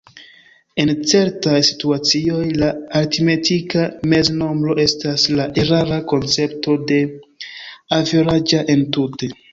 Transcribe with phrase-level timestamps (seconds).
[0.83, 2.69] En certaj situacioj, la
[3.01, 3.85] aritmetika
[4.15, 7.01] meznombro estas la erara koncepto de
[8.01, 9.31] "averaĝa" entute.